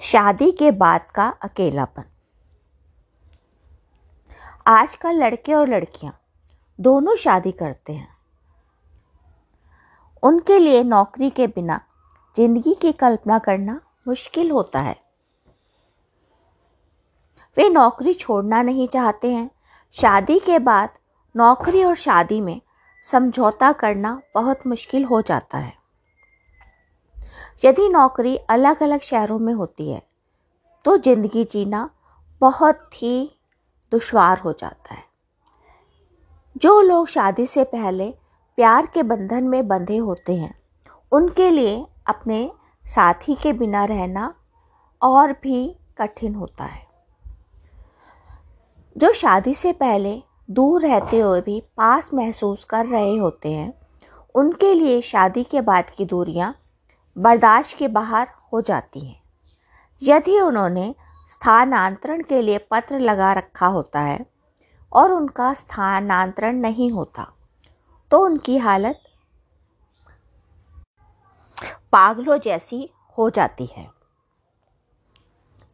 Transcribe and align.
शादी 0.00 0.50
के 0.52 0.70
बाद 0.70 1.00
का 1.14 1.28
अकेलापन। 1.42 2.04
आजकल 4.66 5.14
लड़के 5.14 5.54
और 5.54 5.68
लड़कियाँ 5.68 6.12
दोनों 6.80 7.16
शादी 7.16 7.52
करते 7.52 7.92
हैं। 7.92 8.16
उनके 10.22 10.58
लिए 10.58 10.82
नौकरी 10.84 11.30
के 11.30 11.46
बिना 11.46 11.80
ज़िंदगी 12.36 12.74
की 12.74 12.92
कल्पना 12.92 13.38
करना 13.38 13.80
मुश्किल 14.08 14.50
होता 14.50 14.80
है। 14.80 14.96
वे 17.56 17.68
नौकरी 17.68 18.14
छोड़ना 18.14 18.62
नहीं 18.62 18.88
चाहते 18.88 19.32
हैं। 19.32 19.50
शादी 19.94 20.38
के 20.38 20.58
बाद 20.58 20.90
नौकरी 21.36 21.84
और 21.84 21.94
शादी 21.94 22.40
में 22.40 22.60
समझौता 23.04 23.72
करना 23.72 24.20
बहुत 24.34 24.66
मुश्किल 24.66 25.04
हो 25.04 25.22
जाता 25.22 25.58
है। 25.58 25.77
यदि 27.62 27.88
नौकरी 27.88 28.36
अलग 28.50 28.82
अलग 28.82 29.00
शहरों 29.00 29.38
में 29.38 29.52
होती 29.54 29.90
है 29.90 30.02
तो 30.84 30.96
ज़िंदगी 30.98 31.44
जीना 31.44 31.88
बहुत 32.40 33.02
ही 33.02 33.30
दुश्वार 33.92 34.38
हो 34.38 34.52
जाता 34.52 34.94
है। 34.94 35.02
जो 36.56 36.80
लोग 36.80 37.08
शादी 37.08 37.46
से 37.46 37.64
पहले 37.64 38.10
प्यार 38.58 38.86
के 38.86 39.02
बंधन 39.02 39.44
में 39.44 39.66
बंधे 39.68 39.96
होते 39.96 40.34
हैं, 40.36 40.54
उनके 41.12 41.50
लिए 41.50 41.84
अपने 42.06 42.50
साथी 42.84 43.34
के 43.34 43.52
बिना 43.52 43.84
रहना 43.84 44.34
और 45.02 45.32
भी 45.32 45.66
कठिन 45.98 46.34
होता 46.34 46.64
है। 46.64 46.86
जो 48.96 49.12
शादी 49.12 49.54
से 49.54 49.72
पहले 49.74 50.16
दूर 50.50 50.82
रहते 50.82 51.20
हुए 51.20 51.40
भी 51.40 51.60
पास 51.76 52.10
महसूस 52.14 52.64
कर 52.64 52.86
रहे 52.86 53.16
होते 53.16 53.52
हैं, 53.52 53.72
उनके 54.34 54.72
लिए 54.74 55.00
शादी 55.02 55.44
के 55.44 55.60
बाद 55.60 55.90
की 55.90 56.04
दूरियाँ 56.04 56.54
बर्दाश्त 57.18 57.76
के 57.76 57.88
बाहर 57.88 58.28
हो 58.52 58.60
जाती 58.60 59.00
हैं। 59.00 59.16
यदि 60.02 60.38
उन्होंने 60.40 60.94
स्थानांतरण 61.28 62.22
के 62.22 62.42
लिए 62.42 62.58
पत्र 62.70 62.98
लगा 62.98 63.32
रखा 63.32 63.66
होता 63.66 64.00
है 64.00 64.26
और 64.92 65.12
उनका 65.12 65.52
स्थानांतरण 65.54 66.56
नहीं 66.56 66.90
होता 66.90 67.26
तो 68.10 68.24
उनकी 68.24 68.56
हालत 68.58 69.00
पागलों 71.92 72.38
जैसी 72.38 72.88
हो 73.18 73.28
जाती 73.30 73.66
है। 73.66 73.86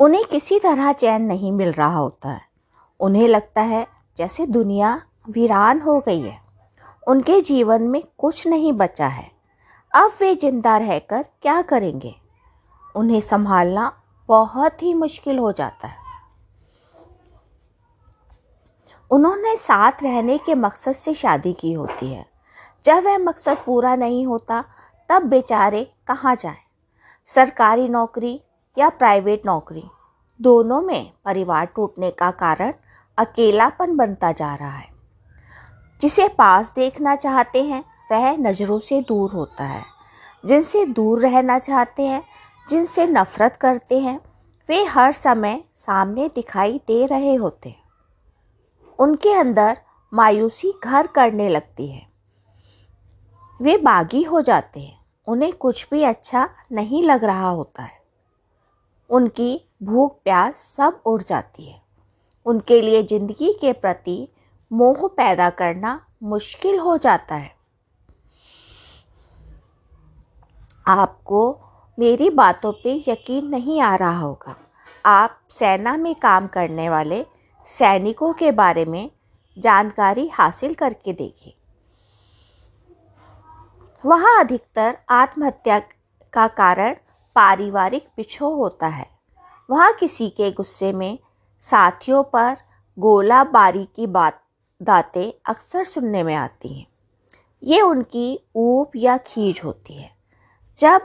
उन्हें 0.00 0.24
किसी 0.24 0.58
तरह 0.60 0.92
चैन 0.92 1.22
नहीं 1.22 1.52
मिल 1.52 1.72
रहा 1.72 1.94
होता 1.94 2.28
है। 2.28 2.40
उन्हें 3.00 3.28
लगता 3.28 3.60
है 3.60 3.86
जैसे 4.18 4.46
दुनिया 4.46 5.00
वीरान 5.30 5.80
हो 5.80 6.00
गई 6.00 6.20
है। 6.20 6.38
उनके 7.06 7.40
जीवन 7.40 7.82
में 7.82 8.02
कुछ 8.18 8.46
नहीं 8.46 8.72
बचा 8.72 9.06
है। 9.06 9.33
अब 9.94 10.10
वे 10.20 10.34
ज़िंदा 10.34 10.76
रहकर 10.76 11.22
क्या 11.42 11.62
करेंगे? 11.62 12.14
उन्हें 12.96 13.20
संभालना 13.20 14.02
बहुत 14.28 14.82
ही 14.82 14.94
मुश्किल 14.94 15.38
हो 15.38 15.52
जाता 15.52 15.88
है। 15.88 15.96
उन्होंने 19.10 19.56
साथ 19.56 19.92
रहने 20.02 20.38
के 20.38 20.54
मकसद 20.54 20.92
से 20.92 21.14
शादी 21.14 21.52
की 21.52 21.72
होती 21.72 22.12
है। 22.12 22.26
जब 22.84 23.04
वह 23.04 23.18
मकसद 23.18 23.58
पूरा 23.66 23.96
नहीं 23.96 24.26
होता, 24.26 24.64
तब 25.08 25.22
बेचारे 25.22 25.92
कहाँ 26.06 26.36
जाएँ? 26.36 26.56
सरकारी 27.26 27.88
नौकरी 27.88 28.40
या 28.78 28.88
प्राइवेट 28.88 29.46
नौकरी? 29.46 29.84
दोनों 30.42 30.82
में 30.82 31.12
परिवार 31.24 31.66
टूटने 31.66 32.10
का 32.10 32.30
कारण 32.30 32.72
अकेलापन 33.18 33.96
बनता 33.96 34.32
जा 34.32 34.54
रहा 34.54 34.76
है। 34.76 34.88
जिसे 36.00 36.28
पास 36.28 36.72
देखना 36.74 37.16
चाहते 37.16 37.62
हैं 37.62 37.93
वह 38.12 38.36
नज़रों 38.36 38.78
से 38.78 39.00
दूर 39.00 39.30
होता 39.30 39.64
है। 39.64 39.84
जिनसे 40.46 40.86
दूर 40.86 41.20
रहना 41.20 41.58
चाहते 41.58 42.02
हैं, 42.02 42.22
जिनसे 42.70 43.06
नफ़रत 43.06 43.56
करते 43.56 43.98
हैं, 43.98 44.20
वे 44.68 44.84
हर 44.84 45.12
समय 45.12 45.64
सामने 45.74 46.28
दिखाई 46.28 46.80
दे 46.86 47.06
रहे 47.06 47.34
होते 47.34 47.68
हैं। 47.68 47.84
उनके 48.98 49.32
अंदर 49.32 49.76
मायूसी 50.14 50.72
घर 50.84 51.06
करने 51.06 51.48
लगती 51.48 51.88
है। 51.88 52.06
वे 53.62 53.76
बागी 53.76 54.22
हो 54.22 54.40
जाते 54.40 54.80
हैं। 54.80 55.04
उन्हें 55.26 55.52
कुछ 55.52 55.88
भी 55.90 56.02
अच्छा 56.02 56.50
नहीं 56.72 57.02
लग 57.02 57.24
रहा 57.24 57.48
होता 57.48 57.82
है। 57.82 58.02
उनकी 59.10 59.68
भूख 59.82 60.18
प्यास 60.24 60.54
सब 60.54 61.00
उड़ 61.06 61.22
जाती 61.22 61.70
है। 61.70 61.82
उनके 62.46 62.82
लिए 62.82 63.02
ज़िंदगी 63.02 63.58
के 63.60 63.72
प्रति 63.72 64.28
मोह 64.72 65.08
पैदा 65.08 65.50
करना 65.50 66.06
मुश्किल 66.22 66.78
हो 66.78 66.98
जाता 66.98 67.34
है। 67.34 67.53
आपको 70.86 71.60
मेरी 71.98 72.30
बातों 72.30 72.72
पे 72.72 73.04
यकीन 73.08 73.46
नहीं 73.46 73.80
आ 73.80 73.96
रहा 73.96 74.18
होगा। 74.18 74.56
आप 75.06 75.38
सेना 75.50 75.96
में 75.96 76.14
काम 76.14 76.46
करने 76.46 76.88
वाले 76.88 77.26
सैनिकों 77.66 78.32
के 78.32 78.52
बारे 78.52 78.84
में 78.84 79.10
जानकारी 79.58 80.28
हासिल 80.28 80.74
करके 80.74 81.12
देखिए। 81.12 81.56
वहाँ 84.06 84.40
अधिकतर 84.40 84.98
आत्महत्या 85.08 85.78
का 86.32 86.48
कारण 86.48 86.94
पारिवारिक 87.34 88.08
पिछो 88.16 88.54
होता 88.54 88.86
है। 88.86 89.10
वहाँ 89.70 89.92
किसी 89.92 90.30
के 90.30 90.50
गुस्से 90.50 90.92
में 90.92 91.18
साथियों 91.60 92.22
पर 92.22 92.56
गोला 92.98 93.44
बारी 93.44 93.88
की 93.96 94.06
बात, 94.06 94.42
दातें 94.82 95.40
अक्सर 95.46 95.84
सुनने 95.84 96.22
में 96.22 96.34
आती 96.34 96.78
हैं। 96.78 96.86
ये 97.62 97.80
उनकी 97.80 98.40
ऊप 98.56 98.90
या 98.96 99.16
खींच 99.16 99.64
होती 99.64 99.94
है। 99.94 100.14
जब 100.78 101.02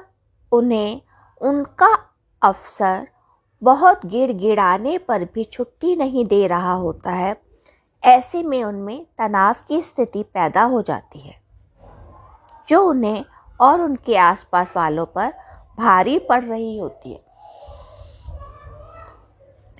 उन्हें 0.51 1.01
उनका 1.41 1.93
अफसर 2.41 3.07
बहुत 3.61 4.05
गिड़गिड़ाने 4.05 4.97
पर 4.97 5.23
भी 5.25 5.43
छुट्टी 5.43 5.95
नहीं 5.95 6.25
दे 6.25 6.45
रहा 6.47 6.73
होता 6.73 7.11
है, 7.11 7.35
ऐसे 8.03 8.43
में 8.43 8.63
उनमें 8.63 9.05
तनाव 9.17 9.55
की 9.67 9.81
स्थिति 9.81 10.23
पैदा 10.23 10.63
हो 10.63 10.81
जाती 10.81 11.19
है, 11.19 11.35
जो 12.67 12.81
उन्हें 12.81 13.23
और 13.59 13.81
उनके 13.81 14.15
आसपास 14.17 14.73
वालों 14.77 15.05
पर 15.05 15.33
भारी 15.77 16.17
पड़ 16.19 16.43
रही 16.43 16.77
होती 16.77 17.13
है। 17.13 17.27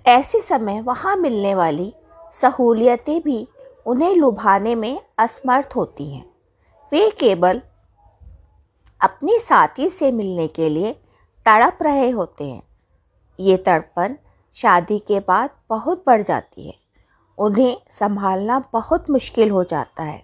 ऐसे 0.06 0.42
समय 0.42 0.82
वहाँ 0.82 1.16
मिलने 1.16 1.56
वाली 1.56 1.94
सहूलियतें 2.34 3.20
भी 3.22 3.48
उन्हें 3.86 4.16
लुभाने 4.16 4.76
में 4.76 5.00
असमर्थ 5.18 5.76
होती 5.76 6.10
हैं। 6.14 6.26
वे 6.92 7.10
केवल 7.10 7.62
अपने 9.02 9.40
साथी 9.40 9.90
से 9.90 10.12
मिलने 10.12 10.48
के 10.48 10.70
लिए 10.70 10.94
तड़प 11.46 11.78
रहे 11.82 12.10
होते 12.10 12.44
हैं। 12.44 12.64
ये 13.40 13.58
तड़पन 13.58 14.18
शादी 14.56 15.00
के 15.00 15.20
बाद 15.20 15.50
बहुत 15.70 16.04
बढ़ 16.08 16.22
जाती 16.22 16.68
है। 16.68 16.76
उन्हें 17.38 17.82
संभालना 17.92 18.64
बहुत 18.74 19.10
मुश्किल 19.10 19.50
हो 19.50 19.64
जाता 19.64 20.04
है। 20.04 20.24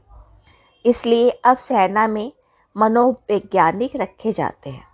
इसलिए 0.85 1.29
अब 1.29 1.57
सेना 1.57 2.07
में 2.07 2.33
मनोवैज्ञानिक 2.77 3.95
रखे 3.95 4.31
जाते 4.31 4.69
हैं, 4.69 4.87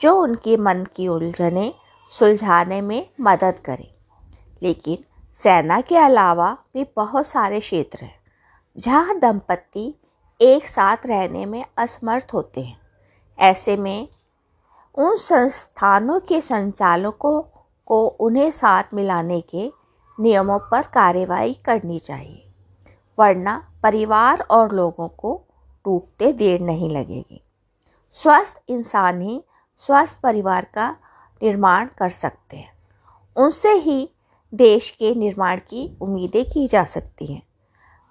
जो 0.00 0.22
उनके 0.22 0.56
मन 0.56 0.86
की 0.96 1.08
उलझने 1.08 1.74
सुलझाने 2.10 2.80
में 2.80 3.10
मदद 3.20 3.58
करें। 3.64 3.94
लेकिन 4.62 5.04
सेना 5.34 5.80
के 5.80 5.96
अलावा 5.96 6.58
भी 6.74 6.86
बहुत 6.96 7.26
सारे 7.26 7.60
क्षेत्र 7.60 8.04
हैं, 8.04 8.18
जहाँ 8.76 9.18
दंपति 9.18 9.94
एक 10.40 10.66
साथ 10.66 10.96
रहने 11.06 11.46
में 11.46 11.64
असमर्थ 11.76 12.26
होते 12.34 12.60
हैं। 12.60 12.83
ऐसे 13.38 13.76
में 13.76 14.08
उन 14.94 15.16
संस्थानों 15.16 16.18
के 16.20 16.40
संचालकों 16.40 17.40
को 17.86 18.06
उन्हें 18.06 18.50
साथ 18.50 18.84
मिलाने 18.94 19.40
के 19.40 19.72
नियमों 20.18 20.58
पर 20.70 20.82
कार्रवाई 20.82 21.54
करनी 21.64 21.98
चाहिए, 21.98 22.46
वरना 23.18 23.56
परिवार 23.82 24.40
और 24.40 24.72
लोगों 24.72 25.08
को 25.08 25.40
टूटते 25.84 26.32
देर 26.32 26.60
नहीं 26.60 26.90
लगेगी। 26.90 27.40
स्वस्थ 28.16 28.62
इंसान 28.68 29.20
ही 29.22 29.42
स्वस्थ 29.82 30.20
परिवार 30.20 30.66
का 30.74 30.90
निर्माण 31.42 31.88
कर 31.98 32.08
सकते 32.08 32.56
हैं। 32.56 32.72
उनसे 33.36 33.72
ही 33.72 34.10
देश 34.52 34.90
के 34.90 35.14
निर्माण 35.14 35.58
की 35.58 35.96
उम्मीदें 36.00 36.44
की 36.44 36.66
जा 36.66 36.84
सकती 36.84 37.26
हैं। 37.26 37.42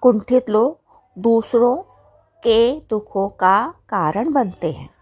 कुंठित 0.02 0.50
लोग 0.50 0.78
दूसरों 1.18 1.76
के 2.42 2.80
दुखों 2.80 3.28
का 3.28 3.74
कारण 3.88 4.32
बनते 4.32 4.72
हैं। 4.72 4.90